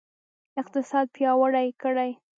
[0.61, 2.11] اقتصاد پیاوړی کړئ